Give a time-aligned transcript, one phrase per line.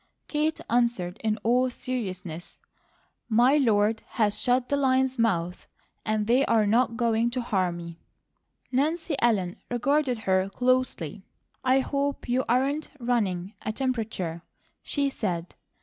[0.27, 2.59] Kate answered in all seriousness:
[3.29, 5.67] "My Lord has 'shut the lions' mouths,'
[6.03, 7.99] and they are not going to harm me."
[8.71, 11.21] Nancy Ellen regarded her closely.
[11.63, 14.41] "I hope you aren't running a temperature,"
[14.81, 15.53] she said.